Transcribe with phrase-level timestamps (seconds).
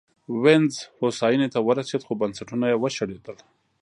[0.43, 3.37] وینز هوساینې ته ورسېد خو بنسټونه یې وشړېدل